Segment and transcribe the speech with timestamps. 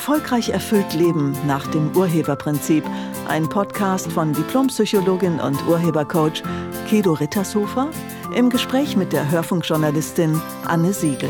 [0.00, 2.82] Erfolgreich erfüllt Leben nach dem Urheberprinzip.
[3.28, 6.42] Ein Podcast von Diplompsychologin und Urhebercoach
[6.88, 7.90] Kedo Rittershofer
[8.34, 11.28] im Gespräch mit der Hörfunkjournalistin Anne Siegel.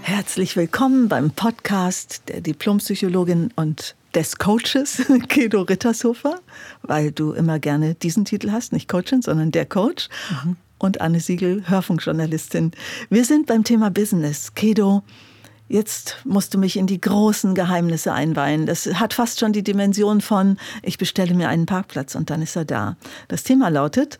[0.00, 6.40] Herzlich willkommen beim Podcast der Diplompsychologin und des Coaches Kedo Rittershofer,
[6.80, 10.08] weil du immer gerne diesen Titel hast, nicht Coachin, sondern der Coach.
[10.44, 10.56] Mhm.
[10.78, 12.70] Und Anne Siegel, Hörfunkjournalistin.
[13.10, 14.54] Wir sind beim Thema Business.
[14.54, 15.02] Kedo,
[15.68, 18.64] Jetzt musst du mich in die großen Geheimnisse einweihen.
[18.64, 22.56] Das hat fast schon die Dimension von, ich bestelle mir einen Parkplatz und dann ist
[22.56, 22.96] er da.
[23.28, 24.18] Das Thema lautet,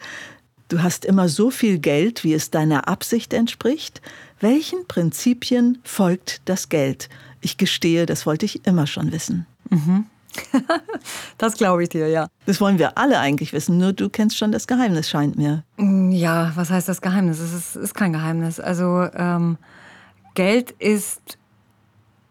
[0.68, 4.02] du hast immer so viel Geld, wie es deiner Absicht entspricht.
[4.40, 7.08] Welchen Prinzipien folgt das Geld?
[7.40, 9.46] Ich gestehe, das wollte ich immer schon wissen.
[9.70, 10.04] Mhm.
[11.38, 12.28] das glaube ich dir, ja.
[12.44, 15.64] Das wollen wir alle eigentlich wissen, nur du kennst schon das Geheimnis, scheint mir.
[15.78, 17.40] Mm, ja, was heißt das Geheimnis?
[17.40, 18.60] Es ist, ist kein Geheimnis.
[18.60, 19.56] Also ähm,
[20.34, 21.38] Geld ist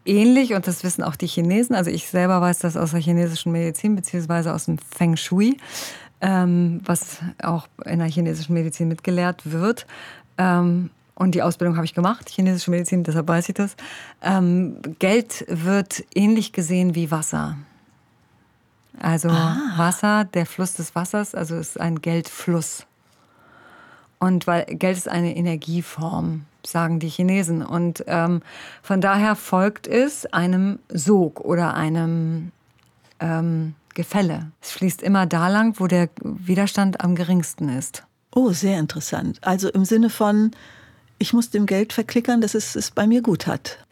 [0.05, 1.75] ähnlich und das wissen auch die Chinesen.
[1.75, 5.57] Also ich selber weiß das aus der chinesischen Medizin beziehungsweise aus dem Feng Shui,
[6.21, 9.85] ähm, was auch in der chinesischen Medizin mitgelehrt wird.
[10.37, 13.75] Ähm, und die Ausbildung habe ich gemacht, chinesische Medizin, deshalb weiß ich das.
[14.21, 17.57] Ähm, Geld wird ähnlich gesehen wie Wasser.
[18.99, 19.57] Also ah.
[19.77, 22.85] Wasser, der Fluss des Wassers, also ist ein Geldfluss.
[24.19, 27.63] Und weil Geld ist eine Energieform sagen die Chinesen.
[27.63, 28.41] Und ähm,
[28.81, 32.51] von daher folgt es einem Sog oder einem
[33.19, 34.51] ähm, Gefälle.
[34.61, 38.03] Es fließt immer da lang, wo der Widerstand am geringsten ist.
[38.33, 39.39] Oh, sehr interessant.
[39.41, 40.51] Also im Sinne von,
[41.17, 43.79] ich muss dem Geld verklickern, dass es es bei mir gut hat.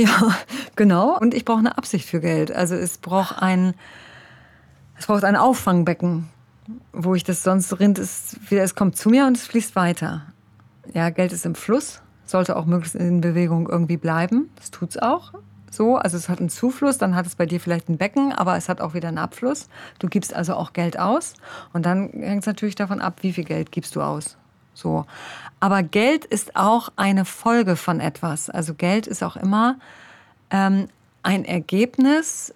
[0.00, 0.32] Ja,
[0.76, 1.18] genau.
[1.18, 2.52] Und ich brauche eine Absicht für Geld.
[2.52, 3.74] Also es braucht ein,
[4.96, 6.28] es braucht ein Auffangbecken,
[6.92, 10.24] wo ich das sonst rinnt, es wieder, es kommt zu mir und es fließt weiter.
[10.94, 14.50] Ja, Geld ist im Fluss sollte auch möglichst in Bewegung irgendwie bleiben.
[14.56, 15.32] Das tut es auch.
[15.70, 18.56] So, also es hat einen Zufluss, dann hat es bei dir vielleicht ein Becken, aber
[18.56, 19.68] es hat auch wieder einen Abfluss.
[19.98, 21.34] Du gibst also auch Geld aus
[21.72, 24.36] und dann hängt es natürlich davon ab, wie viel Geld gibst du aus.
[24.74, 25.04] So.
[25.60, 28.48] Aber Geld ist auch eine Folge von etwas.
[28.48, 29.76] Also Geld ist auch immer
[30.50, 30.88] ähm,
[31.22, 32.54] ein Ergebnis,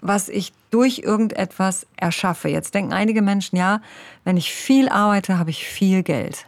[0.00, 2.48] was ich durch irgendetwas erschaffe.
[2.48, 3.80] Jetzt denken einige Menschen, ja,
[4.24, 6.46] wenn ich viel arbeite, habe ich viel Geld.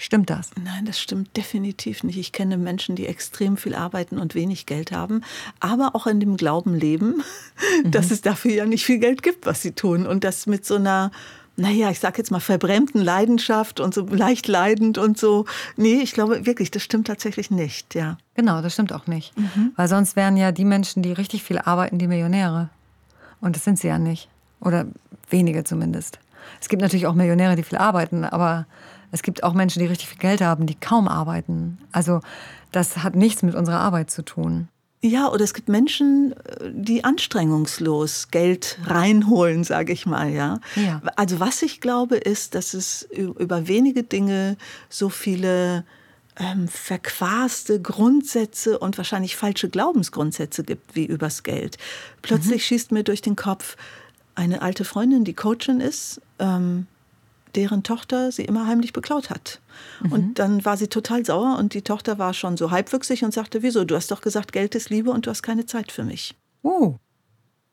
[0.00, 0.50] Stimmt das?
[0.62, 2.16] Nein, das stimmt definitiv nicht.
[2.18, 5.22] Ich kenne Menschen, die extrem viel arbeiten und wenig Geld haben,
[5.58, 7.24] aber auch in dem Glauben leben,
[7.84, 7.90] mhm.
[7.90, 10.06] dass es dafür ja nicht viel Geld gibt, was sie tun.
[10.06, 11.10] Und das mit so einer
[11.56, 15.44] naja, ich sag jetzt mal verbrämten Leidenschaft und so leicht leidend und so.
[15.76, 18.16] Nee, ich glaube wirklich, das stimmt tatsächlich nicht, ja.
[18.36, 19.36] Genau, das stimmt auch nicht.
[19.36, 19.72] Mhm.
[19.74, 22.68] Weil sonst wären ja die Menschen, die richtig viel arbeiten, die Millionäre.
[23.40, 24.28] Und das sind sie ja nicht.
[24.60, 24.86] Oder
[25.30, 26.20] wenige zumindest.
[26.60, 28.66] Es gibt natürlich auch Millionäre, die viel arbeiten, aber
[29.10, 31.78] es gibt auch Menschen, die richtig viel Geld haben, die kaum arbeiten.
[31.92, 32.20] Also
[32.72, 34.68] das hat nichts mit unserer Arbeit zu tun.
[35.00, 36.34] Ja, oder es gibt Menschen,
[36.72, 40.58] die anstrengungslos Geld reinholen, sage ich mal, ja?
[40.74, 41.00] ja.
[41.14, 44.56] Also was ich glaube, ist, dass es über wenige Dinge
[44.88, 45.84] so viele
[46.36, 51.78] ähm, verquaste Grundsätze und wahrscheinlich falsche Glaubensgrundsätze gibt wie übers Geld.
[52.22, 52.66] Plötzlich mhm.
[52.66, 53.76] schießt mir durch den Kopf
[54.34, 56.20] eine alte Freundin, die Coachin ist.
[56.40, 56.88] Ähm,
[57.56, 59.60] deren Tochter sie immer heimlich beklaut hat.
[60.02, 60.12] Mhm.
[60.12, 63.62] Und dann war sie total sauer und die Tochter war schon so halbwüchsig und sagte,
[63.62, 66.34] wieso, du hast doch gesagt, Geld ist Liebe und du hast keine Zeit für mich.
[66.62, 66.96] Oh.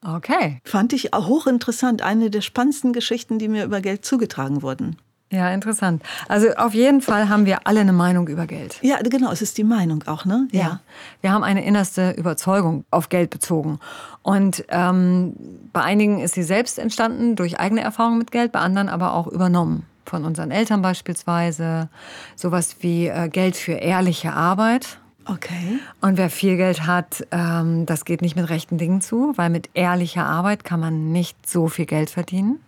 [0.03, 0.59] Okay.
[0.63, 2.01] Fand ich hochinteressant.
[2.03, 4.97] Eine der spannendsten Geschichten, die mir über Geld zugetragen wurden.
[5.35, 6.01] Ja, interessant.
[6.27, 8.77] Also auf jeden Fall haben wir alle eine Meinung über Geld.
[8.81, 10.47] Ja, genau, es ist die Meinung auch, ne?
[10.51, 10.61] Ja.
[10.61, 10.79] ja.
[11.21, 13.79] Wir haben eine innerste Überzeugung auf Geld bezogen.
[14.21, 15.35] Und ähm,
[15.73, 19.27] bei einigen ist sie selbst entstanden durch eigene Erfahrungen mit Geld, bei anderen aber auch
[19.27, 19.85] übernommen.
[20.05, 21.89] Von unseren Eltern beispielsweise.
[22.35, 24.99] Sowas wie äh, Geld für ehrliche Arbeit.
[25.25, 25.79] Okay.
[26.01, 29.71] Und wer viel Geld hat, ähm, das geht nicht mit rechten Dingen zu, weil mit
[29.73, 32.59] ehrlicher Arbeit kann man nicht so viel Geld verdienen.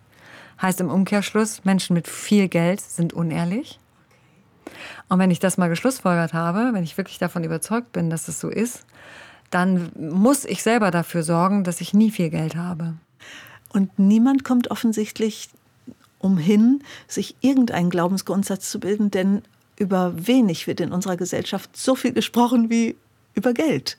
[0.61, 3.79] Heißt im Umkehrschluss, Menschen mit viel Geld sind unehrlich.
[5.09, 8.39] Und wenn ich das mal geschlussfolgert habe, wenn ich wirklich davon überzeugt bin, dass es
[8.39, 8.85] so ist,
[9.49, 12.95] dann muss ich selber dafür sorgen, dass ich nie viel Geld habe.
[13.69, 15.49] Und niemand kommt offensichtlich
[16.19, 19.43] umhin, sich irgendeinen Glaubensgrundsatz zu bilden, denn
[19.77, 22.95] über wenig wird in unserer Gesellschaft so viel gesprochen wie
[23.35, 23.97] über Geld.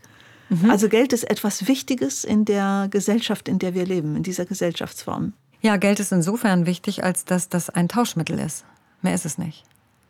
[0.49, 0.71] Mhm.
[0.71, 5.33] Also Geld ist etwas Wichtiges in der Gesellschaft, in der wir leben, in dieser Gesellschaftsform.
[5.61, 8.65] Ja, Geld ist insofern wichtig, als dass das ein Tauschmittel ist.
[9.03, 9.65] Mehr ist es nicht.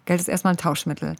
[0.08, 1.16] Geld ist erstmal ein Tauschmittel.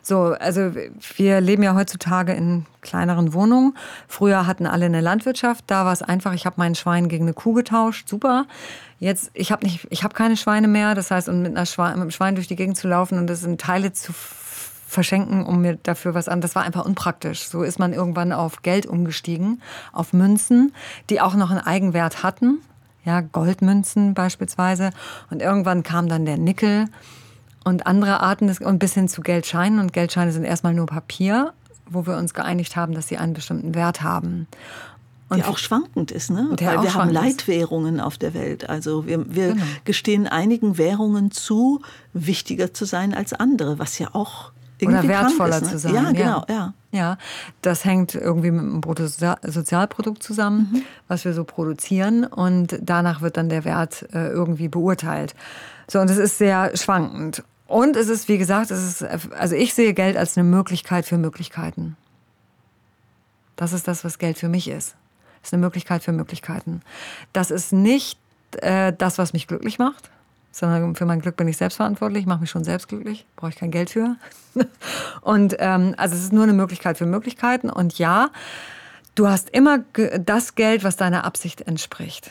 [0.00, 0.72] So, also
[1.16, 3.76] wir leben ja heutzutage in kleineren Wohnungen.
[4.06, 7.34] Früher hatten alle eine Landwirtschaft, da war es einfach, ich habe meinen Schwein gegen eine
[7.34, 8.46] Kuh getauscht, super.
[9.00, 12.10] Jetzt, ich habe nicht, keine Schweine mehr, das heißt, und mit, einer Schwein, mit einem
[12.12, 14.12] Schwein durch die Gegend zu laufen und das in Teile zu
[14.86, 16.40] verschenken, um mir dafür was an.
[16.40, 17.48] Das war einfach unpraktisch.
[17.48, 19.60] So ist man irgendwann auf Geld umgestiegen,
[19.92, 20.72] auf Münzen,
[21.10, 22.60] die auch noch einen Eigenwert hatten.
[23.08, 24.90] Ja, Goldmünzen beispielsweise.
[25.30, 26.84] Und irgendwann kam dann der Nickel
[27.64, 29.78] und andere Arten des, und bis hin zu Geldscheinen.
[29.80, 31.54] Und Geldscheine sind erstmal nur Papier,
[31.88, 34.46] wo wir uns geeinigt haben, dass sie einen bestimmten Wert haben.
[35.30, 36.50] Und die auch schwankend ist, ne?
[36.50, 38.68] Weil wir haben Leitwährungen auf der Welt.
[38.68, 39.64] Also wir, wir genau.
[39.86, 41.80] gestehen einigen Währungen zu,
[42.12, 44.52] wichtiger zu sein als andere, was ja auch
[44.82, 45.68] oder wertvoller ist, ne?
[45.70, 45.94] zu sein.
[45.94, 46.54] Ja, genau, ja.
[46.54, 46.74] ja.
[46.90, 47.18] Ja,
[47.60, 50.82] das hängt irgendwie mit dem Bruttosozialprodukt zusammen, mhm.
[51.06, 52.24] was wir so produzieren.
[52.24, 55.34] Und danach wird dann der Wert äh, irgendwie beurteilt.
[55.86, 57.42] So, und es ist sehr schwankend.
[57.66, 61.18] Und es ist, wie gesagt, es ist, also ich sehe Geld als eine Möglichkeit für
[61.18, 61.96] Möglichkeiten.
[63.56, 64.96] Das ist das, was Geld für mich ist.
[65.42, 66.80] Es ist eine Möglichkeit für Möglichkeiten.
[67.34, 68.18] Das ist nicht
[68.62, 70.10] äh, das, was mich glücklich macht
[70.50, 73.56] sondern für mein Glück bin ich selbst verantwortlich, mache mich schon selbst glücklich, brauche ich
[73.56, 74.16] kein Geld für.
[75.20, 77.70] und ähm, also es ist nur eine Möglichkeit für Möglichkeiten.
[77.70, 78.30] Und ja,
[79.14, 79.80] du hast immer
[80.24, 82.30] das Geld, was deiner Absicht entspricht.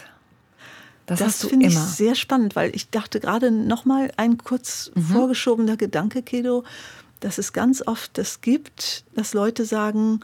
[1.06, 5.02] Das, das finde ich sehr spannend, weil ich dachte gerade noch mal ein kurz mhm.
[5.04, 6.66] vorgeschobener Gedanke, Kedo,
[7.22, 10.19] dass es ganz oft das gibt, dass Leute sagen,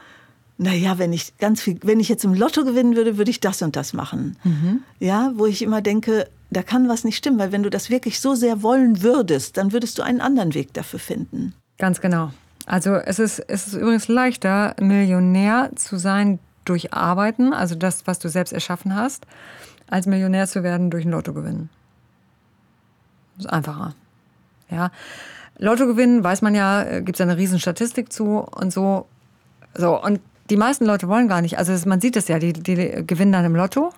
[0.58, 3.62] naja, wenn ich ganz viel, wenn ich jetzt im Lotto gewinnen würde, würde ich das
[3.62, 4.38] und das machen.
[4.44, 4.84] Mhm.
[5.00, 8.20] Ja, wo ich immer denke, da kann was nicht stimmen, weil wenn du das wirklich
[8.20, 11.54] so sehr wollen würdest, dann würdest du einen anderen Weg dafür finden.
[11.78, 12.32] Ganz genau.
[12.66, 18.20] Also es ist, es ist übrigens leichter, Millionär zu sein durch Arbeiten, also das, was
[18.20, 19.26] du selbst erschaffen hast,
[19.88, 21.70] als Millionär zu werden durch ein Lottogewinn.
[23.36, 23.94] Das ist einfacher.
[24.70, 24.92] Ja.
[25.58, 29.08] Lottogewinn, weiß man ja, äh, gibt es eine riesen Statistik zu und so.
[29.76, 31.58] So, und die meisten Leute wollen gar nicht.
[31.58, 33.92] Also man sieht es ja, die, die gewinnen dann im Lotto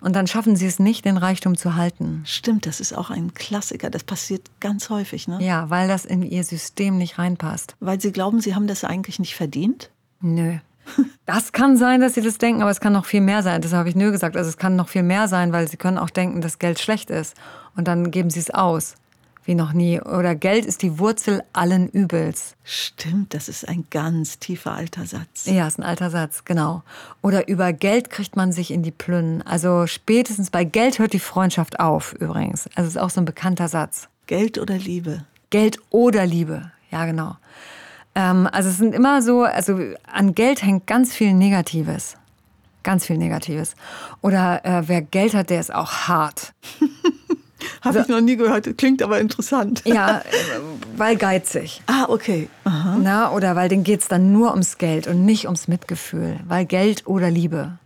[0.00, 2.22] und dann schaffen sie es nicht, den Reichtum zu halten.
[2.24, 3.90] Stimmt, das ist auch ein Klassiker.
[3.90, 5.38] Das passiert ganz häufig, ne?
[5.40, 7.76] Ja, weil das in ihr System nicht reinpasst.
[7.80, 9.90] Weil sie glauben, sie haben das eigentlich nicht verdient?
[10.20, 10.58] Nö.
[11.26, 13.60] Das kann sein, dass sie das denken, aber es kann noch viel mehr sein.
[13.60, 14.36] Das habe ich nö gesagt.
[14.36, 17.10] Also es kann noch viel mehr sein, weil sie können auch denken, dass Geld schlecht
[17.10, 17.36] ist.
[17.76, 18.94] Und dann geben sie es aus
[19.48, 19.98] wie noch nie.
[20.00, 22.54] Oder Geld ist die Wurzel allen Übels.
[22.64, 25.46] Stimmt, das ist ein ganz tiefer alter Satz.
[25.46, 26.82] Ja, ist ein alter Satz, genau.
[27.22, 29.40] Oder über Geld kriegt man sich in die Plünnen.
[29.42, 32.68] Also spätestens bei Geld hört die Freundschaft auf, übrigens.
[32.74, 34.08] Also ist auch so ein bekannter Satz.
[34.26, 35.24] Geld oder Liebe?
[35.48, 37.36] Geld oder Liebe, ja, genau.
[38.14, 39.80] Ähm, also es sind immer so, also
[40.12, 42.16] an Geld hängt ganz viel Negatives.
[42.82, 43.76] Ganz viel Negatives.
[44.20, 46.52] Oder äh, wer Geld hat, der ist auch hart.
[47.82, 49.82] Habe ich noch nie gehört, klingt aber interessant.
[49.84, 50.22] Ja,
[50.96, 51.82] weil geizig.
[51.86, 52.48] Ah, okay.
[52.64, 52.96] Aha.
[53.00, 56.38] Na, oder weil denen geht es dann nur ums Geld und nicht ums Mitgefühl.
[56.46, 57.78] Weil Geld oder Liebe.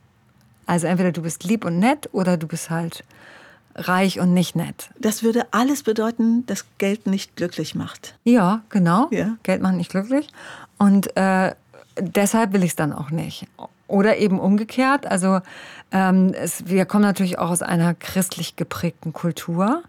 [0.67, 3.05] Also entweder du bist lieb und nett oder du bist halt
[3.75, 4.91] reich und nicht nett.
[4.99, 8.17] Das würde alles bedeuten, dass Geld nicht glücklich macht.
[8.25, 9.09] Ja, genau.
[9.11, 9.37] Ja.
[9.43, 10.29] Geld macht nicht glücklich.
[10.79, 11.55] Und äh,
[11.99, 13.47] deshalb will ich es dann auch nicht.
[13.93, 15.07] Oder eben umgekehrt.
[15.07, 15.41] Also
[15.93, 19.83] ähm, es, wir kommen natürlich auch aus einer christlich geprägten Kultur.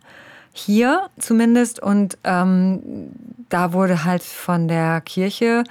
[0.52, 1.80] Hier zumindest.
[1.80, 3.10] Und ähm,
[3.48, 5.64] da wurde halt von der Kirche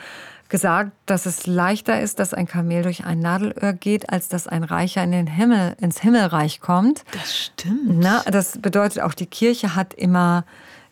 [0.49, 4.64] gesagt, dass es leichter ist, dass ein Kamel durch ein Nadelöhr geht, als dass ein
[4.64, 7.05] Reicher in den Himmel, ins Himmelreich kommt.
[7.12, 7.99] Das stimmt.
[8.00, 10.44] Na, das bedeutet auch, die Kirche hat immer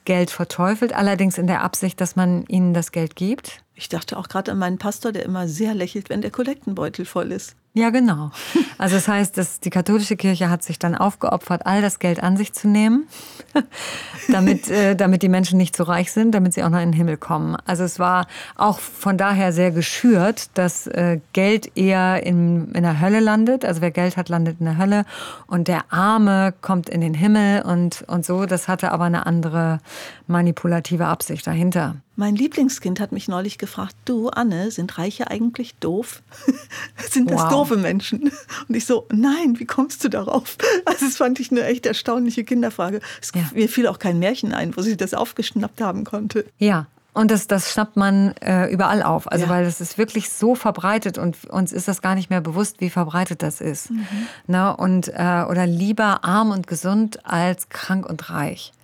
[0.05, 3.63] Geld verteufelt, allerdings in der Absicht, dass man ihnen das Geld gibt.
[3.81, 7.32] Ich dachte auch gerade an meinen Pastor, der immer sehr lächelt, wenn der Kollektenbeutel voll
[7.32, 7.56] ist.
[7.72, 8.31] Ja, genau.
[8.77, 12.37] Also das heißt, dass die katholische Kirche hat sich dann aufgeopfert, all das Geld an
[12.37, 13.06] sich zu nehmen,
[14.29, 16.96] damit, äh, damit die Menschen nicht so reich sind, damit sie auch noch in den
[16.96, 17.56] Himmel kommen.
[17.65, 23.01] Also es war auch von daher sehr geschürt, dass äh, Geld eher in, in der
[23.01, 23.65] Hölle landet.
[23.65, 25.05] Also wer Geld hat, landet in der Hölle
[25.46, 28.44] und der Arme kommt in den Himmel und, und so.
[28.44, 29.79] Das hatte aber eine andere
[30.27, 31.96] manipulative Absicht dahinter.
[32.20, 36.22] Mein Lieblingskind hat mich neulich gefragt, du Anne, sind Reiche eigentlich doof?
[37.10, 37.48] sind das wow.
[37.48, 38.31] doofe Menschen?
[38.69, 40.58] Und ich so, nein, wie kommst du darauf?
[40.84, 43.00] Also das fand ich eine echt erstaunliche Kinderfrage.
[43.22, 43.48] Es, ja.
[43.55, 46.44] Mir fiel auch kein Märchen ein, wo sie das aufgeschnappt haben konnte.
[46.58, 49.32] Ja, und das, das schnappt man äh, überall auf.
[49.32, 49.50] Also, ja.
[49.50, 52.91] weil das ist wirklich so verbreitet und uns ist das gar nicht mehr bewusst, wie
[52.91, 53.91] verbreitet das ist.
[53.91, 54.06] Mhm.
[54.46, 58.74] Na, und, äh, oder lieber arm und gesund als krank und reich.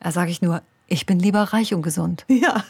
[0.00, 2.26] Da sage ich nur, ich bin lieber reich und gesund.
[2.40, 2.64] Ja.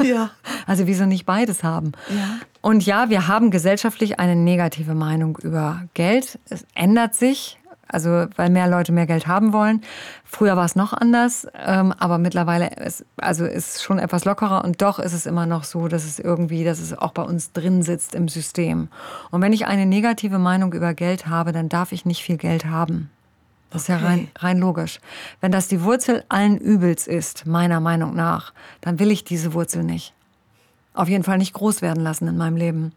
[0.04, 0.30] ja.
[0.66, 1.92] Also wieso nicht beides haben?
[2.08, 2.38] Ja.
[2.60, 6.38] Und ja, wir haben gesellschaftlich eine negative Meinung über Geld.
[6.48, 7.58] Es ändert sich,
[7.88, 9.82] also weil mehr Leute mehr Geld haben wollen.
[10.24, 14.80] Früher war es noch anders, ähm, aber mittlerweile ist also ist schon etwas lockerer und
[14.80, 17.82] doch ist es immer noch so, dass es irgendwie, dass es auch bei uns drin
[17.82, 18.88] sitzt im System.
[19.30, 22.66] Und wenn ich eine negative Meinung über Geld habe, dann darf ich nicht viel Geld
[22.66, 23.10] haben.
[23.70, 24.98] Das ist ja rein, rein logisch.
[25.40, 29.84] Wenn das die Wurzel allen Übels ist, meiner Meinung nach, dann will ich diese Wurzel
[29.84, 30.14] nicht.
[30.94, 32.92] auf jeden Fall nicht groß werden lassen in meinem Leben.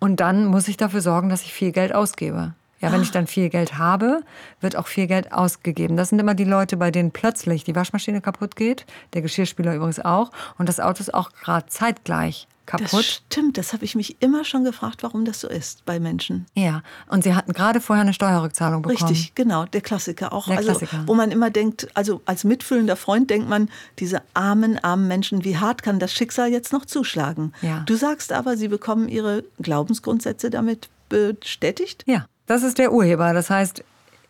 [0.00, 2.54] Und dann muss ich dafür sorgen, dass ich viel Geld ausgebe.
[2.80, 4.20] Ja, wenn ich dann viel Geld habe,
[4.60, 5.96] wird auch viel Geld ausgegeben.
[5.96, 9.98] Das sind immer die Leute, bei denen plötzlich die Waschmaschine kaputt geht, der Geschirrspüler übrigens
[9.98, 12.92] auch, und das Auto ist auch gerade zeitgleich kaputt.
[12.92, 16.46] Das stimmt, das habe ich mich immer schon gefragt, warum das so ist bei Menschen.
[16.54, 19.10] Ja, und sie hatten gerade vorher eine Steuerrückzahlung bekommen.
[19.10, 20.46] Richtig, genau, der Klassiker auch.
[20.46, 21.04] Der also, Klassiker.
[21.06, 25.56] Wo man immer denkt, also als mitfühlender Freund denkt man, diese armen, armen Menschen, wie
[25.56, 27.52] hart kann das Schicksal jetzt noch zuschlagen?
[27.62, 27.82] Ja.
[27.86, 32.02] Du sagst aber, sie bekommen ihre Glaubensgrundsätze damit bestätigt?
[32.06, 33.32] Ja, das ist der Urheber.
[33.32, 33.82] Das heißt,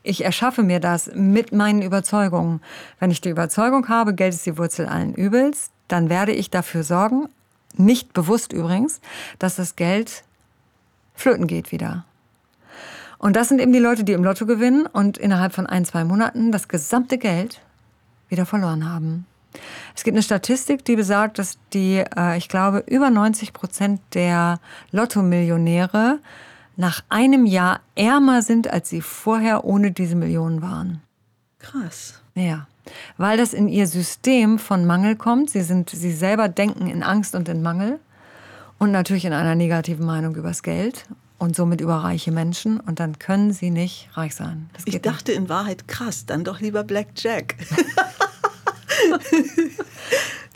[0.02, 2.60] ich erschaffe mir das mit meinen Überzeugungen.
[3.00, 6.84] Wenn ich die Überzeugung habe, Geld ist die Wurzel allen Übels, dann werde ich dafür
[6.84, 7.28] sorgen,
[7.74, 9.00] nicht bewusst übrigens,
[9.38, 10.24] dass das Geld
[11.14, 12.04] flöten geht wieder.
[13.18, 16.04] Und das sind eben die Leute, die im Lotto gewinnen und innerhalb von ein, zwei
[16.04, 17.60] Monaten das gesamte Geld
[18.28, 19.26] wieder verloren haben.
[19.94, 24.60] Es gibt eine Statistik, die besagt, dass die, äh, ich glaube, über 90 Prozent der
[24.90, 26.18] Lottomillionäre
[26.76, 31.00] nach einem Jahr ärmer sind, als sie vorher ohne diese Millionen waren.
[31.58, 32.20] Krass.
[32.34, 32.66] Ja,
[33.16, 35.50] weil das in ihr System von Mangel kommt.
[35.50, 37.98] Sie, sind, sie selber denken in Angst und in Mangel
[38.78, 41.06] und natürlich in einer negativen Meinung übers Geld
[41.38, 44.70] und somit über reiche Menschen und dann können sie nicht reich sein.
[44.84, 47.56] Ich dachte in Wahrheit, krass, dann doch lieber Blackjack.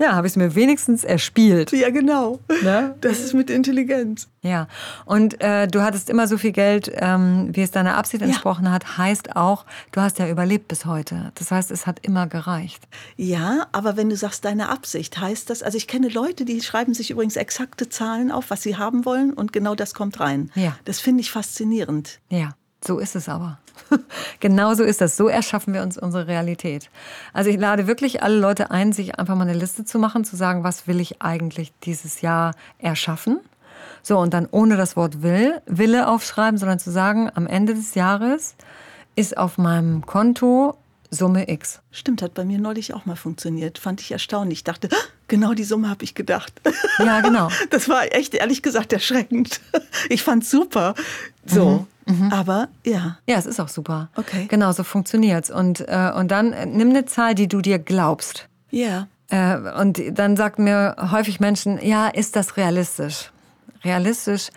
[0.00, 1.72] Ja, habe ich es mir wenigstens erspielt.
[1.72, 2.40] ja, genau.
[2.62, 2.94] Ne?
[3.02, 4.28] Das ist mit Intelligenz.
[4.40, 4.66] Ja,
[5.04, 8.96] und äh, du hattest immer so viel Geld, ähm, wie es deiner Absicht entsprochen hat,
[8.96, 11.32] heißt auch, du hast ja überlebt bis heute.
[11.34, 12.88] Das heißt, es hat immer gereicht.
[13.16, 16.94] Ja, aber wenn du sagst, deine Absicht, heißt das, also ich kenne Leute, die schreiben
[16.94, 20.50] sich übrigens exakte Zahlen auf, was sie haben wollen und genau das kommt rein.
[20.54, 20.78] Ja.
[20.86, 22.20] Das finde ich faszinierend.
[22.30, 23.58] Ja, so ist es aber.
[24.40, 25.16] genau so ist das.
[25.16, 26.90] So erschaffen wir uns unsere Realität.
[27.32, 30.36] Also ich lade wirklich alle Leute ein, sich einfach mal eine Liste zu machen, zu
[30.36, 33.40] sagen, was will ich eigentlich dieses Jahr erschaffen?
[34.02, 37.94] So, und dann ohne das Wort will, Wille aufschreiben, sondern zu sagen, am Ende des
[37.94, 38.54] Jahres
[39.14, 40.76] ist auf meinem Konto
[41.10, 41.80] Summe X.
[41.90, 43.78] Stimmt, hat bei mir neulich auch mal funktioniert.
[43.78, 44.60] Fand ich erstaunlich.
[44.60, 44.96] Ich dachte, "Ah,
[45.28, 46.52] genau die Summe habe ich gedacht.
[46.98, 47.48] Ja, genau.
[47.70, 49.60] Das war echt, ehrlich gesagt, erschreckend.
[50.08, 50.94] Ich fand's super.
[51.44, 51.86] So,
[52.30, 53.18] aber ja.
[53.26, 54.08] Ja, es ist auch super.
[54.16, 54.46] Okay.
[54.48, 55.50] Genau, so funktioniert's.
[55.50, 58.48] Und, äh, und dann äh, nimm eine Zahl, die du dir glaubst.
[58.70, 59.08] Ja.
[59.28, 63.30] Äh, und dann sagten mir häufig Menschen, ja, ist das realistisch?
[63.84, 64.50] Realistisch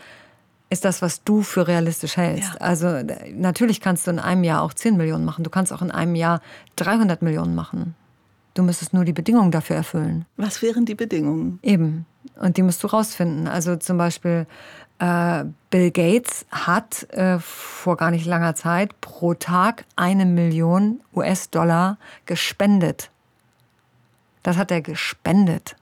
[0.70, 2.54] ist das, was du für realistisch hältst.
[2.54, 2.60] Ja.
[2.60, 2.88] Also
[3.34, 5.44] natürlich kannst du in einem Jahr auch 10 Millionen machen.
[5.44, 6.42] Du kannst auch in einem Jahr
[6.78, 7.96] 300 Millionen machen.
[8.56, 10.26] Du müsstest nur die Bedingungen dafür erfüllen.
[10.38, 11.60] Was wären die Bedingungen?
[11.64, 12.06] Eben.
[12.40, 13.48] Und die musst du rausfinden.
[13.48, 14.48] Also zum Beispiel
[15.00, 23.10] Bill Gates hat äh, vor gar nicht langer Zeit pro Tag eine Million US-Dollar gespendet.
[24.44, 25.76] Das hat er gespendet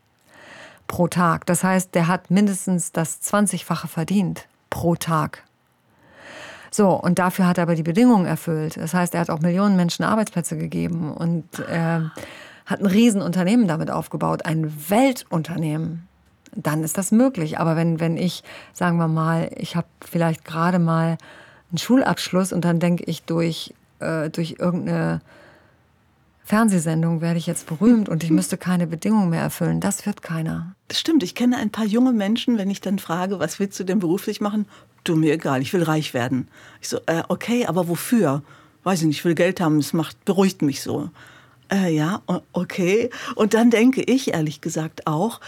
[0.88, 1.46] pro Tag.
[1.46, 5.44] Das heißt, der hat mindestens das 20-fache verdient pro Tag.
[6.70, 8.78] So, und dafür hat er aber die Bedingungen erfüllt.
[8.78, 12.00] Das heißt, er hat auch Millionen Menschen Arbeitsplätze gegeben und äh,
[12.66, 16.08] hat ein Riesenunternehmen damit aufgebaut, ein Weltunternehmen.
[16.56, 17.60] Dann ist das möglich.
[17.60, 18.44] Aber wenn, wenn ich,
[18.74, 21.18] sagen wir mal, ich habe vielleicht gerade mal
[21.72, 25.22] einen Schulabschluss und dann denke ich durch, äh, durch irgendeine
[26.44, 29.80] Fernsehsendung werde ich jetzt berühmt und ich müsste keine Bedingungen mehr erfüllen.
[29.80, 30.76] Das wird keiner.
[30.90, 33.86] Das stimmt, ich kenne ein paar junge Menschen, wenn ich dann frage, was willst du
[33.86, 34.66] denn beruflich machen?
[35.06, 36.50] Du, mir egal, ich will reich werden.
[36.82, 38.44] Ich so, äh, okay, aber wofür?
[38.84, 41.10] Weiß ich nicht, ich will Geld haben, es macht, beruhigt mich so.
[41.72, 43.10] Äh, ja, okay.
[43.36, 45.40] Und dann denke ich ehrlich gesagt auch,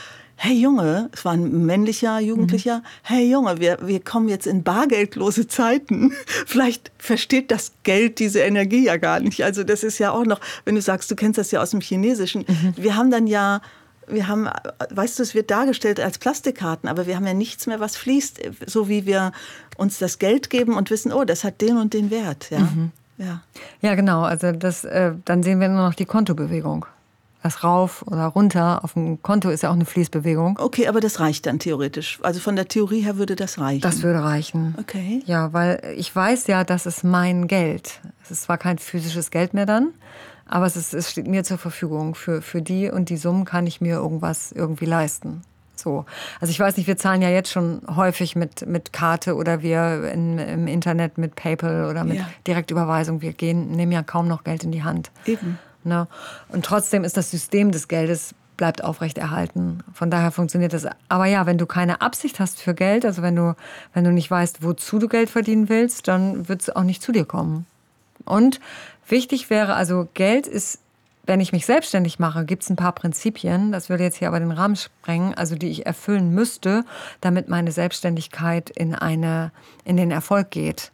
[0.44, 5.48] hey Junge, es war ein männlicher Jugendlicher, hey Junge, wir, wir kommen jetzt in bargeldlose
[5.48, 6.12] Zeiten.
[6.46, 9.46] Vielleicht versteht das Geld diese Energie ja gar nicht.
[9.46, 11.80] Also das ist ja auch noch, wenn du sagst, du kennst das ja aus dem
[11.80, 12.46] Chinesischen,
[12.76, 13.62] wir haben dann ja
[14.06, 14.50] wir haben,
[14.90, 18.42] weißt du, es wird dargestellt als Plastikkarten, aber wir haben ja nichts mehr, was fließt,
[18.66, 19.32] so wie wir
[19.78, 22.50] uns das Geld geben und wissen, oh, das hat den und den Wert.
[22.50, 22.68] Ja,
[23.18, 23.42] ja.
[23.80, 24.24] Ja, genau.
[24.24, 26.86] Also das, äh, dann sehen wir nur noch die Kontobewegung.
[27.44, 30.58] Das rauf oder runter auf dem Konto ist ja auch eine Fließbewegung.
[30.60, 32.20] Okay, aber das reicht dann theoretisch.
[32.24, 33.82] Also von der Theorie her würde das reichen.
[33.82, 34.76] Das würde reichen.
[34.80, 35.22] Okay.
[35.26, 38.00] Ja, weil ich weiß ja, das ist mein Geld.
[38.24, 39.90] Es ist zwar kein physisches Geld mehr dann,
[40.48, 42.16] aber es, ist, es steht mir zur Verfügung.
[42.16, 45.42] Für, für die und die Summen kann ich mir irgendwas irgendwie leisten.
[45.76, 46.06] So.
[46.40, 50.10] Also ich weiß nicht, wir zahlen ja jetzt schon häufig mit, mit Karte oder wir
[50.14, 52.30] in, im Internet mit PayPal oder mit Ja.
[52.48, 53.22] Direktüberweisung.
[53.22, 55.12] Wir gehen, nehmen ja kaum noch Geld in die Hand.
[55.26, 55.60] Eben.
[55.86, 56.08] Ne?
[56.50, 59.84] Und trotzdem ist das System des Geldes bleibt aufrechterhalten.
[59.94, 60.86] Von daher funktioniert das.
[61.10, 63.56] Aber ja, wenn du keine Absicht hast für Geld, also wenn du,
[63.94, 67.12] wenn du nicht weißt, wozu du Geld verdienen willst, dann wird es auch nicht zu
[67.12, 67.66] dir kommen.
[68.26, 68.60] Und
[69.08, 70.80] wichtig wäre, also Geld ist
[71.26, 74.40] wenn ich mich selbstständig mache, gibt es ein paar Prinzipien, das würde jetzt hier aber
[74.40, 76.84] den Rahmen sprengen, also die ich erfüllen müsste,
[77.22, 79.52] damit meine Selbstständigkeit in, eine,
[79.86, 80.92] in den Erfolg geht.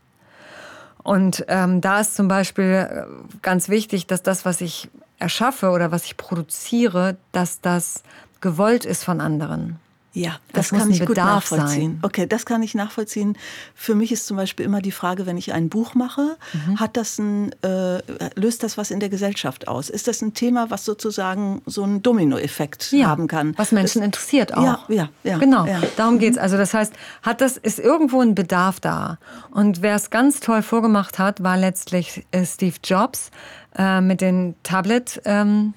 [1.10, 3.04] Und ähm, da ist zum Beispiel äh,
[3.42, 8.04] ganz wichtig, dass das, was ich erschaffe oder was ich produziere, dass das
[8.42, 9.80] gewollt ist von anderen.
[10.14, 11.92] Ja, das, das kann ich gut nachvollziehen.
[11.92, 12.00] Sein.
[12.02, 13.38] Okay, das kann ich nachvollziehen.
[13.76, 16.80] Für mich ist zum Beispiel immer die Frage, wenn ich ein Buch mache, mhm.
[16.80, 18.00] hat das ein, äh,
[18.36, 19.90] löst das was in der Gesellschaft aus?
[19.90, 23.54] Ist das ein Thema, was sozusagen so einen Dominoeffekt ja, haben kann?
[23.58, 24.64] Was Menschen das, interessiert auch.
[24.64, 25.80] Ja, ja, ja Genau, ja.
[25.96, 26.40] darum geht's.
[26.40, 29.20] Also das heißt, hat das, ist irgendwo ein Bedarf da.
[29.52, 33.30] Und wer es ganz toll vorgemacht hat, war letztlich äh, Steve Jobs
[33.78, 35.74] äh, mit den Tablet-PCs ähm,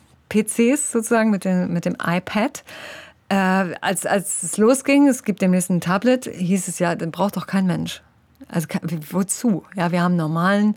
[0.76, 2.64] sozusagen, mit, den, mit dem iPad.
[3.32, 7.38] Äh, als, als es losging, es gibt demnächst ein Tablet, hieß es ja, dann braucht
[7.38, 8.02] doch kein Mensch.
[8.46, 8.68] Also
[9.10, 9.64] wozu?
[9.74, 10.74] Ja, wir haben einen normalen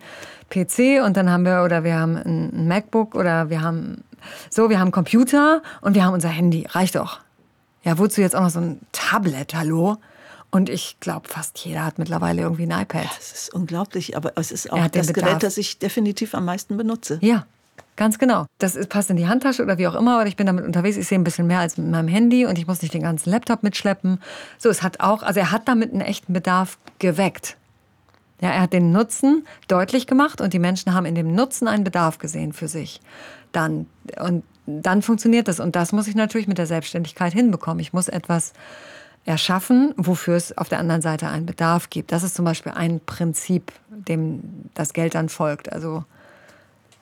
[0.49, 4.05] PC und dann haben wir, oder wir haben ein MacBook oder wir haben
[4.49, 6.65] so, wir haben Computer und wir haben unser Handy.
[6.69, 7.19] Reicht doch.
[7.83, 9.97] Ja, wozu jetzt auch noch so ein Tablet, hallo?
[10.49, 13.03] Und ich glaube, fast jeder hat mittlerweile irgendwie ein iPad.
[13.03, 16.77] Ja, das ist unglaublich, aber es ist auch das Gerät, das ich definitiv am meisten
[16.77, 17.19] benutze.
[17.21, 17.45] Ja,
[17.95, 18.45] Ganz genau.
[18.59, 20.97] Das passt in die Handtasche oder wie auch immer, aber ich bin damit unterwegs.
[20.97, 23.29] Ich sehe ein bisschen mehr als mit meinem Handy und ich muss nicht den ganzen
[23.29, 24.19] Laptop mitschleppen.
[24.57, 27.55] So, es hat auch, also er hat damit einen echten Bedarf geweckt.
[28.41, 31.85] Ja, er hat den Nutzen deutlich gemacht und die Menschen haben in dem Nutzen einen
[31.85, 32.99] Bedarf gesehen für sich.
[33.53, 33.87] Dann,
[34.19, 35.61] und dann funktioniert das.
[35.61, 37.79] Und das muss ich natürlich mit der Selbstständigkeit hinbekommen.
[37.79, 38.51] Ich muss etwas
[39.23, 42.11] erschaffen, wofür es auf der anderen Seite einen Bedarf gibt.
[42.11, 45.71] Das ist zum Beispiel ein Prinzip, dem das Geld dann folgt.
[45.71, 46.03] Also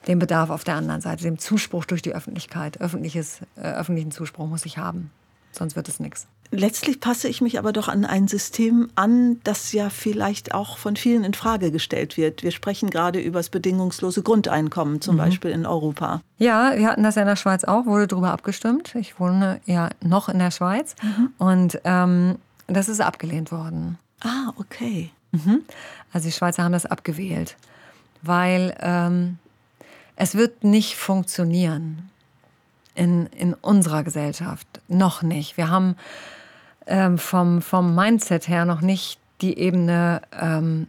[0.06, 2.80] dem Bedarf auf der anderen Seite, dem Zuspruch durch die Öffentlichkeit.
[2.80, 5.10] Öffentliches, äh, öffentlichen Zuspruch muss ich haben,
[5.52, 6.26] sonst wird es nichts.
[6.50, 10.94] Letztlich passe ich mich aber doch an ein System an, das ja vielleicht auch von
[10.94, 12.44] vielen in Frage gestellt wird.
[12.44, 15.18] Wir sprechen gerade über das bedingungslose Grundeinkommen, zum mhm.
[15.18, 16.20] Beispiel in Europa.
[16.38, 18.94] Ja, wir hatten das ja in der Schweiz auch, wurde darüber abgestimmt.
[18.94, 21.30] Ich wohne ja noch in der Schweiz mhm.
[21.38, 22.36] und ähm,
[22.68, 23.98] das ist abgelehnt worden.
[24.22, 25.10] Ah, okay.
[25.32, 25.62] Mhm.
[26.12, 27.56] Also die Schweizer haben das abgewählt,
[28.22, 29.38] weil ähm,
[30.16, 32.10] es wird nicht funktionieren
[32.94, 34.66] in, in unserer Gesellschaft.
[34.88, 35.56] Noch nicht.
[35.56, 35.96] Wir haben
[36.86, 40.86] ähm, vom, vom Mindset her noch nicht die Ebene ähm,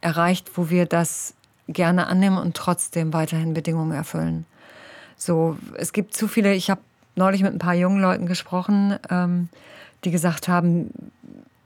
[0.00, 1.34] erreicht, wo wir das
[1.68, 4.46] gerne annehmen und trotzdem weiterhin Bedingungen erfüllen.
[5.16, 6.80] So, es gibt zu viele, ich habe
[7.14, 9.48] neulich mit ein paar jungen Leuten gesprochen, ähm,
[10.04, 10.90] die gesagt haben,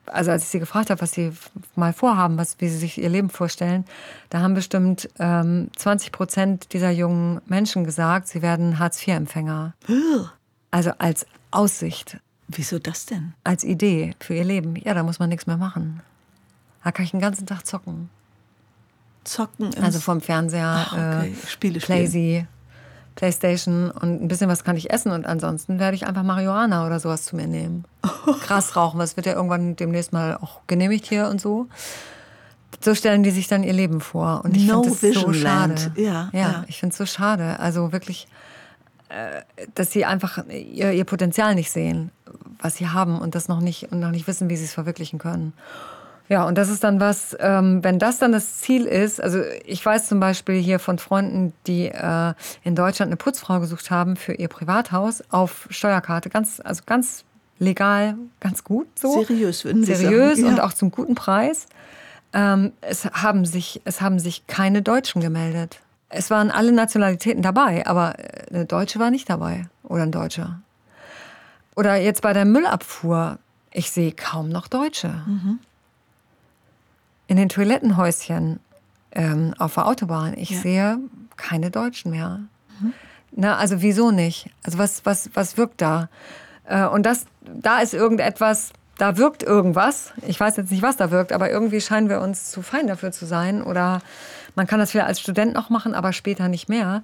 [0.07, 1.33] also als ich sie gefragt habe, was sie
[1.75, 3.85] mal vorhaben, was, wie sie sich ihr Leben vorstellen,
[4.31, 9.75] da haben bestimmt ähm, 20 Prozent dieser jungen Menschen gesagt, sie werden Hartz-IV-Empfänger.
[10.73, 12.19] Also als Aussicht.
[12.49, 13.33] Wieso das denn?
[13.45, 14.77] Als Idee für ihr Leben.
[14.77, 16.03] Ja, da muss man nichts mehr machen.
[16.85, 18.11] Da kann ich den ganzen Tag zocken.
[19.25, 19.75] Zocken?
[19.81, 21.31] Also vom Fernseher, Ach, okay.
[21.31, 22.47] äh, Spiele Playsee,
[23.17, 27.01] Playstation und ein bisschen was kann ich essen und ansonsten werde ich einfach Marihuana oder
[27.01, 27.85] sowas zu mir nehmen.
[28.43, 31.67] Krass rauchen, was wird ja irgendwann demnächst mal auch genehmigt hier und so.
[32.81, 35.93] So stellen die sich dann ihr Leben vor und ich no finde das so schade.
[35.97, 36.65] Ja, ja, ja.
[36.69, 37.59] ich finde es so schade.
[37.59, 38.29] Also wirklich,
[39.09, 39.41] äh,
[39.75, 42.11] dass sie einfach ihr, ihr Potenzial nicht sehen,
[42.61, 45.19] was sie haben und das noch nicht und noch nicht wissen, wie sie es verwirklichen
[45.19, 45.55] können.
[46.29, 49.85] Ja, und das ist dann was, ähm, wenn das dann das Ziel ist, also ich
[49.85, 52.35] weiß zum Beispiel hier von Freunden, die äh,
[52.65, 57.25] in Deutschland eine Putzfrau gesucht haben für ihr Privathaus auf Steuerkarte, ganz, also ganz
[57.59, 59.23] legal, ganz gut so.
[59.25, 60.55] Seriös, würden Sie Seriös sagen.
[60.55, 61.67] und auch zum guten Preis.
[62.33, 65.81] Ähm, es, haben sich, es haben sich keine Deutschen gemeldet.
[66.09, 70.61] Es waren alle Nationalitäten dabei, aber äh, eine Deutsche war nicht dabei oder ein Deutscher.
[71.77, 73.39] Oder jetzt bei der Müllabfuhr,
[73.71, 75.09] ich sehe kaum noch Deutsche.
[75.27, 75.61] Mhm
[77.27, 78.61] in den Toilettenhäuschen
[79.13, 80.61] ähm, auf der Autobahn, ich ja.
[80.61, 80.99] sehe
[81.37, 82.41] keine Deutschen mehr.
[82.81, 82.93] Mhm.
[83.33, 84.51] Na, also wieso nicht?
[84.63, 86.09] Also was, was, was wirkt da?
[86.65, 90.13] Äh, und das, da ist irgendetwas, da wirkt irgendwas.
[90.27, 93.13] Ich weiß jetzt nicht, was da wirkt, aber irgendwie scheinen wir uns zu fein dafür
[93.13, 93.63] zu sein.
[93.63, 94.01] Oder
[94.55, 97.03] man kann das vielleicht als Student noch machen, aber später nicht mehr.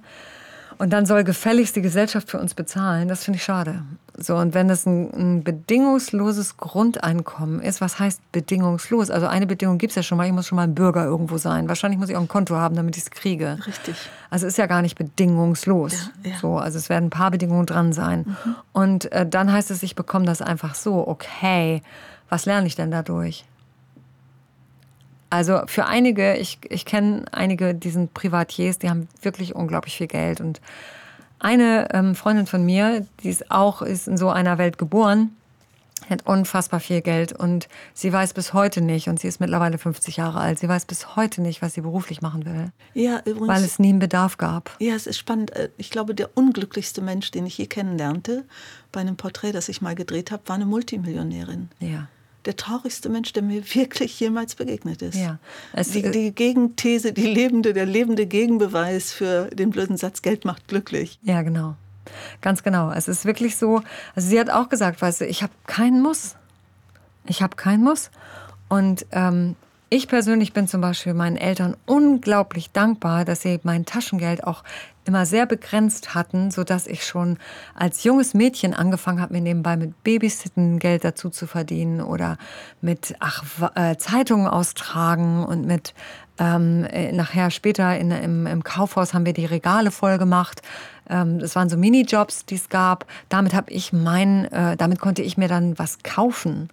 [0.77, 3.07] Und dann soll gefälligst die Gesellschaft für uns bezahlen.
[3.07, 3.83] Das finde ich schade.
[4.15, 9.09] So, und wenn das ein, ein, bedingungsloses Grundeinkommen ist, was heißt bedingungslos?
[9.09, 11.37] Also eine Bedingung gibt es ja schon mal, ich muss schon mal ein Bürger irgendwo
[11.37, 11.67] sein.
[11.67, 13.57] Wahrscheinlich muss ich auch ein Konto haben, damit ich es kriege.
[13.65, 13.95] Richtig.
[14.29, 16.11] Also ist ja gar nicht bedingungslos.
[16.23, 16.37] Ja, ja.
[16.37, 18.25] So, also es werden ein paar Bedingungen dran sein.
[18.27, 18.55] Mhm.
[18.71, 21.07] Und äh, dann heißt es, ich bekomme das einfach so.
[21.07, 21.81] Okay,
[22.29, 23.45] was lerne ich denn dadurch?
[25.33, 30.39] Also für einige, ich, ich kenne einige diesen Privatiers, die haben wirklich unglaublich viel Geld.
[30.39, 30.61] Und
[31.39, 35.35] eine ähm, Freundin von mir, die ist auch ist in so einer Welt geboren,
[36.07, 40.17] hat unfassbar viel Geld und sie weiß bis heute nicht, und sie ist mittlerweile 50
[40.17, 42.71] Jahre alt, sie weiß bis heute nicht, was sie beruflich machen will.
[42.93, 43.47] Ja, übrigens.
[43.47, 44.75] Weil es nie einen Bedarf gab.
[44.77, 45.49] Ja, es ist spannend.
[45.55, 48.45] Äh, ich glaube, der unglücklichste Mensch, den ich je kennenlernte,
[48.91, 51.69] bei einem Porträt, das ich mal gedreht habe, war eine Multimillionärin.
[51.79, 52.07] Ja.
[52.45, 55.15] Der traurigste Mensch, der mir wirklich jemals begegnet ist.
[55.15, 55.39] Ja.
[55.71, 60.67] Es, die, die Gegenthese, die lebende, der lebende Gegenbeweis für den blöden Satz, Geld macht
[60.67, 61.19] glücklich.
[61.23, 61.75] Ja, genau.
[62.41, 62.91] Ganz genau.
[62.91, 63.81] Es ist wirklich so,
[64.15, 66.35] also sie hat auch gesagt, weißt du, ich habe keinen Muss.
[67.25, 68.11] Ich habe keinen Muss.
[68.67, 69.55] Und ähm,
[69.93, 74.63] ich persönlich bin zum Beispiel meinen Eltern unglaublich dankbar, dass sie mein Taschengeld auch
[75.05, 77.37] immer sehr begrenzt hatten, sodass ich schon
[77.75, 82.37] als junges Mädchen angefangen habe, mir nebenbei mit Babysitten Geld dazu zu verdienen oder
[82.81, 83.43] mit ach,
[83.75, 85.93] äh, Zeitungen austragen und mit
[86.39, 90.63] ähm, äh, nachher später in, im, im Kaufhaus haben wir die Regale voll gemacht.
[91.07, 93.05] Ähm, das waren so Minijobs, die es gab.
[93.29, 96.69] Damit habe ich mein, äh, damit konnte ich mir dann was kaufen.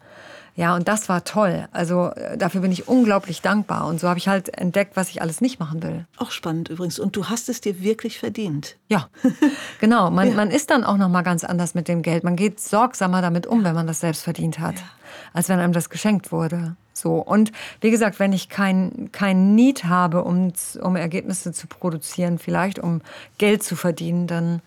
[0.61, 1.67] Ja, und das war toll.
[1.73, 3.87] Also äh, dafür bin ich unglaublich dankbar.
[3.87, 6.05] Und so habe ich halt entdeckt, was ich alles nicht machen will.
[6.19, 6.99] Auch spannend übrigens.
[6.99, 8.77] Und du hast es dir wirklich verdient.
[8.87, 9.09] Ja,
[9.81, 10.11] genau.
[10.11, 10.35] Man, ja.
[10.35, 12.25] man ist dann auch noch mal ganz anders mit dem Geld.
[12.25, 14.83] Man geht sorgsamer damit um, wenn man das selbst verdient hat, ja.
[15.33, 16.77] als wenn einem das geschenkt wurde.
[16.93, 17.15] So.
[17.15, 22.79] Und wie gesagt, wenn ich kein, kein Need habe, um, um Ergebnisse zu produzieren, vielleicht
[22.79, 23.01] um
[23.39, 24.61] Geld zu verdienen, dann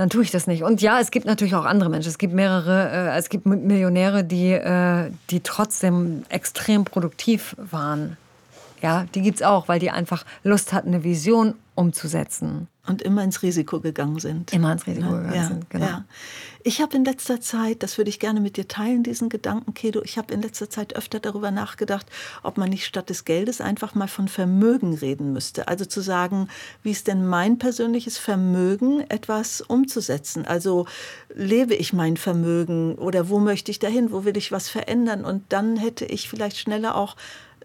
[0.00, 0.62] dann tue ich das nicht.
[0.62, 2.08] Und ja, es gibt natürlich auch andere Menschen.
[2.08, 8.16] Es gibt mehrere, äh, es gibt Millionäre, die, äh, die trotzdem extrem produktiv waren.
[8.80, 12.66] Ja, die gibt es auch, weil die einfach Lust hatten, eine Vision umzusetzen.
[12.86, 14.54] Und immer ins Risiko gegangen sind.
[14.54, 15.84] Immer ins Risiko gegangen ja, sind, genau.
[15.84, 16.04] Ja.
[16.62, 20.02] Ich habe in letzter Zeit, das würde ich gerne mit dir teilen, diesen Gedanken, Kedo,
[20.02, 22.06] ich habe in letzter Zeit öfter darüber nachgedacht,
[22.42, 25.68] ob man nicht statt des Geldes einfach mal von Vermögen reden müsste.
[25.68, 26.48] Also zu sagen,
[26.82, 30.44] wie ist denn mein persönliches Vermögen, etwas umzusetzen?
[30.44, 30.86] Also
[31.34, 35.24] lebe ich mein Vermögen oder wo möchte ich dahin, wo will ich was verändern?
[35.24, 37.16] Und dann hätte ich vielleicht schneller auch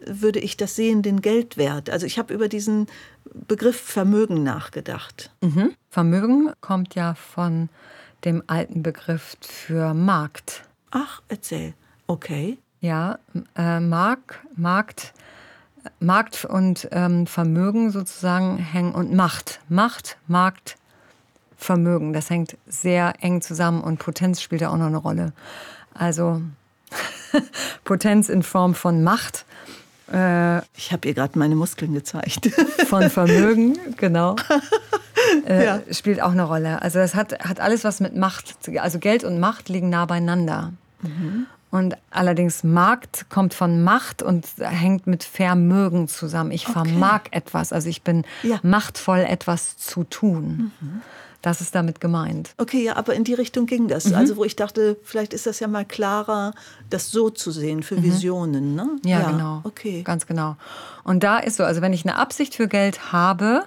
[0.05, 1.89] würde ich das sehen, den Geldwert.
[1.89, 2.87] Also ich habe über diesen
[3.33, 5.31] Begriff Vermögen nachgedacht.
[5.41, 5.73] Mhm.
[5.89, 7.69] Vermögen kommt ja von
[8.25, 10.63] dem alten Begriff für Markt.
[10.91, 11.73] Ach, erzähl.
[12.07, 12.57] Okay.
[12.81, 13.19] Ja,
[13.55, 15.13] äh, Mark, Markt,
[15.99, 19.59] Markt und ähm, Vermögen sozusagen hängen und Macht.
[19.69, 20.77] Macht, Markt,
[21.57, 22.13] Vermögen.
[22.13, 25.33] Das hängt sehr eng zusammen und Potenz spielt da auch noch eine Rolle.
[25.93, 26.41] Also
[27.83, 29.45] Potenz in Form von Macht
[30.11, 32.47] äh, ich habe ihr gerade meine Muskeln gezeigt.
[32.87, 34.35] Von Vermögen, genau.
[35.47, 35.81] Äh, ja.
[35.91, 36.81] Spielt auch eine Rolle.
[36.81, 40.73] Also das hat, hat alles was mit Macht, also Geld und Macht liegen nah beieinander.
[41.01, 41.45] Mhm.
[41.71, 46.51] Und allerdings Markt kommt von Macht und hängt mit Vermögen zusammen.
[46.51, 46.73] Ich okay.
[46.73, 48.59] vermag etwas, also ich bin ja.
[48.63, 50.71] machtvoll, etwas zu tun.
[50.79, 51.01] Mhm.
[51.41, 52.55] Das ist damit gemeint.
[52.57, 54.05] Okay, ja, aber in die Richtung ging das.
[54.05, 54.15] Mhm.
[54.15, 56.53] Also wo ich dachte, vielleicht ist das ja mal klarer,
[56.89, 58.03] das so zu sehen für mhm.
[58.03, 58.73] Visionen.
[58.73, 58.87] Ne?
[59.03, 59.61] Ja, ja, genau.
[59.63, 60.01] Okay.
[60.01, 60.55] Ganz genau.
[61.03, 63.65] Und da ist so, also wenn ich eine Absicht für Geld habe,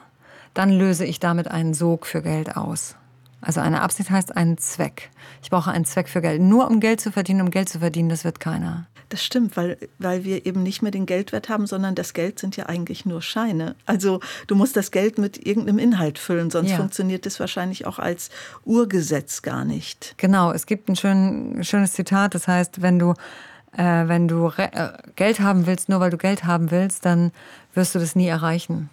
[0.55, 2.97] dann löse ich damit einen Sog für Geld aus.
[3.41, 5.11] Also eine Absicht heißt einen Zweck.
[5.43, 6.43] Ich brauche einen Zweck für Geld.
[6.43, 8.87] Nur um Geld zu verdienen, um Geld zu verdienen, das wird keiner.
[9.11, 12.57] Das stimmt, weil, weil wir eben nicht mehr den Geldwert haben, sondern das Geld sind
[12.57, 13.75] ja eigentlich nur Scheine.
[13.87, 16.77] Also du musst das Geld mit irgendeinem Inhalt füllen, sonst ja.
[16.77, 18.29] funktioniert es wahrscheinlich auch als
[18.65, 20.15] Urgesetz gar nicht.
[20.19, 23.15] Genau, es gibt ein schön, schönes Zitat, das heißt, wenn du,
[23.73, 27.33] äh, wenn du äh, Geld haben willst, nur weil du Geld haben willst, dann
[27.73, 28.91] wirst du das nie erreichen.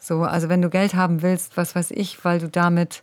[0.00, 3.02] So, also wenn du Geld haben willst, was weiß ich, weil du damit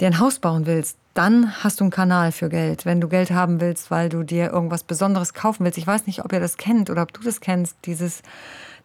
[0.00, 2.84] dir ein Haus bauen willst, dann hast du einen Kanal für Geld.
[2.84, 5.78] Wenn du Geld haben willst, weil du dir irgendwas Besonderes kaufen willst.
[5.78, 8.22] Ich weiß nicht, ob ihr das kennt oder ob du das kennst, dieses,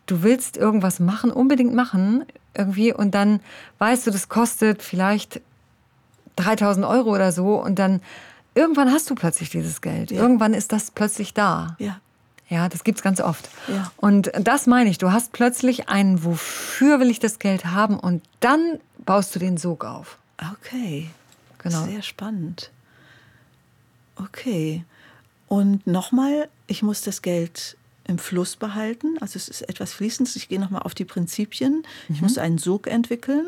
[0.05, 3.41] du willst irgendwas machen, unbedingt machen, irgendwie, und dann
[3.79, 5.41] weißt du, das kostet vielleicht
[6.37, 8.01] 3000 Euro oder so, und dann
[8.55, 10.11] irgendwann hast du plötzlich dieses Geld.
[10.11, 10.21] Ja.
[10.21, 11.75] Irgendwann ist das plötzlich da.
[11.79, 11.99] Ja.
[12.51, 13.49] Ja, das gibt es ganz oft.
[13.69, 13.91] Ja.
[13.95, 18.21] Und das meine ich, du hast plötzlich einen, wofür will ich das Geld haben, und
[18.41, 20.17] dann baust du den Sog auf.
[20.59, 21.09] Okay.
[21.59, 21.85] Genau.
[21.85, 22.69] Sehr spannend.
[24.17, 24.83] Okay.
[25.47, 29.15] Und nochmal, ich muss das Geld im Fluss behalten.
[29.21, 30.35] Also es ist etwas Fließendes.
[30.35, 31.83] Ich gehe nochmal auf die Prinzipien.
[32.07, 32.15] Mhm.
[32.15, 33.47] Ich muss einen Sog entwickeln.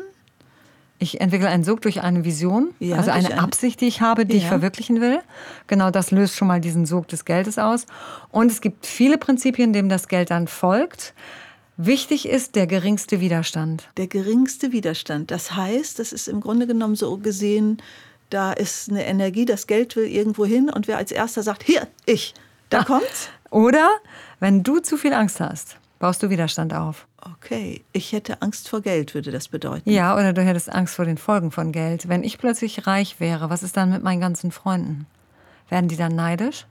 [1.04, 4.24] Ich entwickle einen Sog durch eine Vision, ja, also eine, eine Absicht, die ich habe,
[4.24, 4.42] die ja.
[4.42, 5.20] ich verwirklichen will.
[5.66, 7.84] Genau das löst schon mal diesen Sog des Geldes aus.
[8.30, 11.12] Und es gibt viele Prinzipien, dem das Geld dann folgt.
[11.76, 13.86] Wichtig ist der geringste Widerstand.
[13.98, 15.30] Der geringste Widerstand.
[15.30, 17.82] Das heißt, das ist im Grunde genommen so gesehen,
[18.30, 21.86] da ist eine Energie, das Geld will irgendwo hin und wer als erster sagt, hier,
[22.06, 22.32] ich,
[22.70, 22.86] da Ach.
[22.86, 23.28] kommt's.
[23.50, 23.90] Oder
[24.40, 27.06] wenn du zu viel Angst hast, baust du Widerstand auf.
[27.32, 29.90] Okay, ich hätte Angst vor Geld, würde das bedeuten.
[29.90, 32.08] Ja, oder du hättest Angst vor den Folgen von Geld.
[32.08, 35.06] Wenn ich plötzlich reich wäre, was ist dann mit meinen ganzen Freunden?
[35.68, 36.66] Werden die dann neidisch?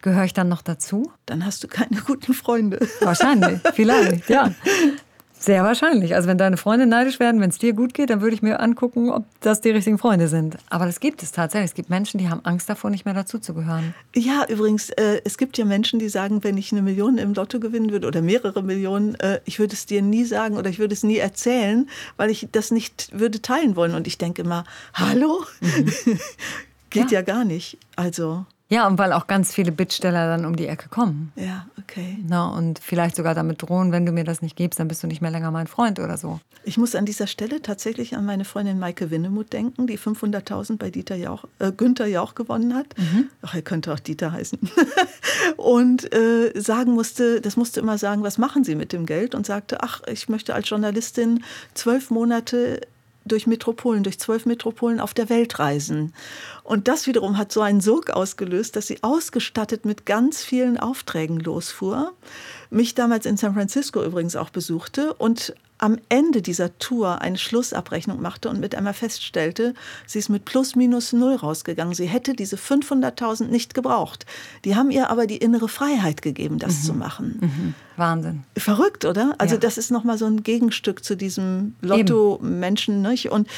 [0.00, 1.12] Gehöre ich dann noch dazu?
[1.26, 2.78] Dann hast du keine guten Freunde.
[3.00, 4.50] Wahrscheinlich, vielleicht, ja.
[5.44, 6.14] Sehr wahrscheinlich.
[6.14, 8.60] Also wenn deine Freunde neidisch werden, wenn es dir gut geht, dann würde ich mir
[8.60, 10.56] angucken, ob das die richtigen Freunde sind.
[10.70, 11.72] Aber das gibt es tatsächlich.
[11.72, 13.92] Es gibt Menschen, die haben Angst davor, nicht mehr dazuzugehören.
[14.14, 17.60] Ja, übrigens, äh, es gibt ja Menschen, die sagen, wenn ich eine Million im Lotto
[17.60, 20.94] gewinnen würde oder mehrere Millionen, äh, ich würde es dir nie sagen oder ich würde
[20.94, 23.94] es nie erzählen, weil ich das nicht würde teilen wollen.
[23.94, 25.44] Und ich denke immer, hallo?
[25.60, 25.92] Mhm.
[26.88, 27.18] Geht ja.
[27.18, 27.76] ja gar nicht.
[27.96, 28.46] Also.
[28.70, 31.32] Ja, und weil auch ganz viele Bittsteller dann um die Ecke kommen.
[31.36, 32.18] Ja, okay.
[32.26, 35.06] Na, und vielleicht sogar damit drohen, wenn du mir das nicht gibst, dann bist du
[35.06, 36.40] nicht mehr länger mein Freund oder so.
[36.64, 40.90] Ich muss an dieser Stelle tatsächlich an meine Freundin Maike Winnemuth denken, die 500.000 bei
[40.90, 42.96] Dieter Jauch, äh, Günther Jauch gewonnen hat.
[42.96, 43.28] Mhm.
[43.42, 44.58] Ach, er könnte auch Dieter heißen.
[45.58, 49.34] und äh, sagen musste, das musste immer sagen, was machen Sie mit dem Geld?
[49.34, 52.80] Und sagte, ach, ich möchte als Journalistin zwölf Monate
[53.24, 56.14] durch Metropolen, durch zwölf Metropolen auf der Welt reisen.
[56.62, 61.40] Und das wiederum hat so einen Sog ausgelöst, dass sie ausgestattet mit ganz vielen Aufträgen
[61.40, 62.12] losfuhr.
[62.70, 65.54] Mich damals in San Francisco übrigens auch besuchte und
[65.84, 69.74] am Ende dieser Tour eine Schlussabrechnung machte und mit einmal feststellte,
[70.06, 71.92] sie ist mit plus minus null rausgegangen.
[71.92, 74.24] Sie hätte diese 500.000 nicht gebraucht.
[74.64, 76.86] Die haben ihr aber die innere Freiheit gegeben, das mhm.
[76.86, 77.38] zu machen.
[77.42, 77.74] Mhm.
[77.98, 78.44] Wahnsinn.
[78.56, 79.34] Verrückt, oder?
[79.36, 79.60] Also ja.
[79.60, 83.02] das ist nochmal so ein Gegenstück zu diesem Lotto-Menschen.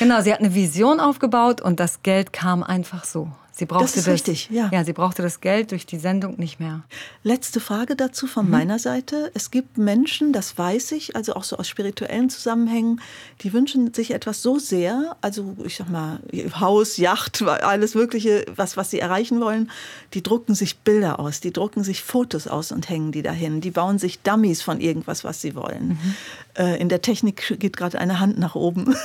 [0.00, 3.30] genau, sie hat eine Vision aufgebaut und das Geld kam einfach so.
[3.58, 4.68] Sie brauchte das ist das, richtig, ja.
[4.70, 6.82] Ja, sie brauchte das Geld durch die Sendung nicht mehr.
[7.22, 8.50] Letzte Frage dazu von mhm.
[8.50, 9.30] meiner Seite.
[9.32, 13.00] Es gibt Menschen, das weiß ich, also auch so aus spirituellen Zusammenhängen,
[13.40, 16.20] die wünschen sich etwas so sehr, also ich sag mal,
[16.60, 19.70] Haus, Yacht, alles Mögliche, was, was sie erreichen wollen,
[20.12, 23.62] die drucken sich Bilder aus, die drucken sich Fotos aus und hängen die dahin.
[23.62, 25.88] Die bauen sich Dummies von irgendwas, was sie wollen.
[25.88, 26.14] Mhm.
[26.58, 28.94] Äh, in der Technik geht gerade eine Hand nach oben.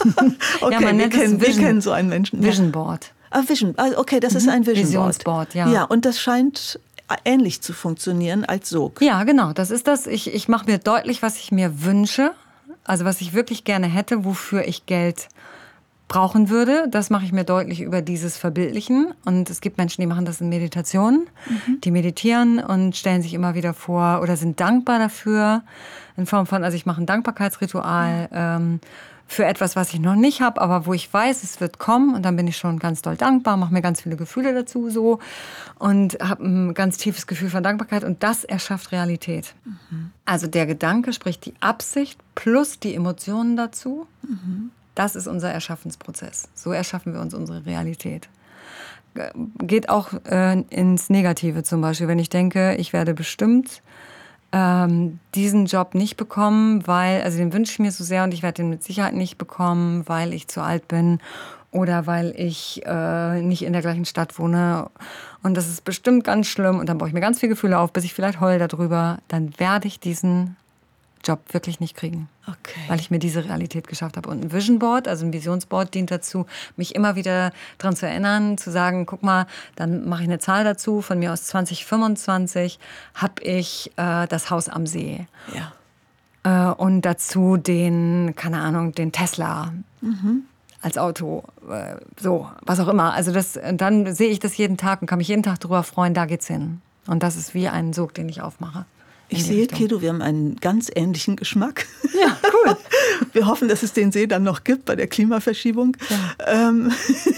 [0.60, 2.40] okay, ja, man wir, kennen, wir kennen so einen Menschen.
[2.40, 3.12] Vision Board.
[3.30, 4.38] Ah, Vision, ah, okay, das mhm.
[4.38, 5.68] ist ein Vision Visionsboard, ja.
[5.70, 6.80] Ja, und das scheint
[7.24, 9.00] ähnlich zu funktionieren als Sog.
[9.02, 10.06] Ja, genau, das ist das.
[10.06, 12.32] Ich, ich mache mir deutlich, was ich mir wünsche,
[12.84, 15.28] also was ich wirklich gerne hätte, wofür ich Geld
[16.10, 16.88] brauchen würde.
[16.90, 19.14] Das mache ich mir deutlich über dieses Verbildlichen.
[19.24, 21.28] Und es gibt Menschen, die machen das in Meditationen.
[21.48, 21.80] Mhm.
[21.82, 25.62] Die meditieren und stellen sich immer wieder vor oder sind dankbar dafür.
[26.16, 28.28] In Form von, also ich mache ein Dankbarkeitsritual.
[28.32, 28.56] Ja.
[28.56, 28.80] Ähm,
[29.30, 32.24] für etwas, was ich noch nicht habe, aber wo ich weiß, es wird kommen und
[32.24, 35.20] dann bin ich schon ganz doll dankbar, mache mir ganz viele Gefühle dazu so
[35.78, 39.54] und habe ein ganz tiefes Gefühl von Dankbarkeit und das erschafft Realität.
[39.64, 40.10] Mhm.
[40.24, 44.72] Also der Gedanke, sprich die Absicht plus die Emotionen dazu, mhm.
[44.96, 46.48] das ist unser Erschaffensprozess.
[46.56, 48.28] So erschaffen wir uns unsere Realität
[49.58, 52.06] geht auch äh, ins Negative zum Beispiel.
[52.06, 53.82] Wenn ich denke, ich werde bestimmt
[54.52, 58.42] ähm, diesen Job nicht bekommen, weil, also den wünsche ich mir so sehr und ich
[58.42, 61.20] werde den mit Sicherheit nicht bekommen, weil ich zu alt bin
[61.70, 64.90] oder weil ich äh, nicht in der gleichen Stadt wohne.
[65.42, 67.92] Und das ist bestimmt ganz schlimm und dann baue ich mir ganz viele Gefühle auf,
[67.92, 69.18] bis ich vielleicht heul darüber.
[69.28, 70.56] Dann werde ich diesen
[71.24, 72.28] Job wirklich nicht kriegen.
[72.46, 72.80] Okay.
[72.88, 74.28] Weil ich mir diese Realität geschafft habe.
[74.28, 78.58] Und ein Vision Board, also ein Visionsboard, dient dazu, mich immer wieder daran zu erinnern,
[78.58, 81.02] zu sagen, guck mal, dann mache ich eine Zahl dazu.
[81.02, 82.78] Von mir aus 2025
[83.14, 85.26] habe ich äh, das Haus am See.
[85.54, 85.72] Ja.
[86.70, 89.72] Äh, und dazu den, keine Ahnung, den Tesla.
[90.00, 90.44] Mhm.
[90.82, 93.12] Als Auto, äh, so, was auch immer.
[93.12, 96.14] Also das, dann sehe ich das jeden Tag und kann mich jeden Tag darüber freuen,
[96.14, 96.80] da geht's hin.
[97.06, 98.86] Und das ist wie ein Sog, den ich aufmache.
[99.30, 99.78] Ich sehe, Richtung.
[99.78, 101.86] Kedo, wir haben einen ganz ähnlichen Geschmack.
[102.20, 102.76] Ja, cool.
[103.32, 105.96] Wir hoffen, dass es den See dann noch gibt bei der Klimaverschiebung.
[106.08, 106.68] Ja.
[106.68, 106.90] Ähm,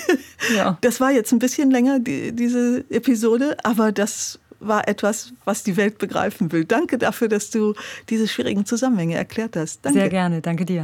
[0.57, 0.79] ja.
[0.81, 5.77] Das war jetzt ein bisschen länger, die, diese Episode, aber das war etwas, was die
[5.77, 6.65] Welt begreifen will.
[6.65, 7.75] Danke dafür, dass du
[8.09, 9.85] diese schwierigen Zusammenhänge erklärt hast.
[9.85, 9.99] Danke.
[9.99, 10.81] Sehr gerne, danke dir.